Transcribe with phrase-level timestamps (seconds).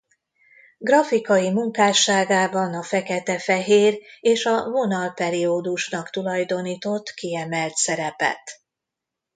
[0.77, 8.61] Grafikai munkásságában a fekete-fehér és a vonal periódusnak tulajdonított kiemelt szerepet.